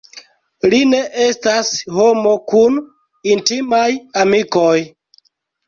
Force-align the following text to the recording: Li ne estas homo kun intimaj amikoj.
Li 0.71 0.79
ne 0.93 1.01
estas 1.25 1.69
homo 1.99 2.33
kun 2.53 2.81
intimaj 3.37 3.85
amikoj. 4.25 4.77